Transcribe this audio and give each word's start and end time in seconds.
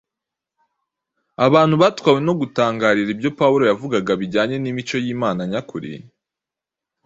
Abantu 1.45 1.75
batwawe 1.81 2.19
no 2.27 2.33
gutangarira 2.39 3.09
ibyo 3.15 3.29
Pawulo 3.39 3.63
yavugaga 3.71 4.11
bijyanye 4.21 4.55
n’imico 4.59 4.95
y 5.05 5.07
’Imana 5.15 5.41
nyakuri, 5.51 5.91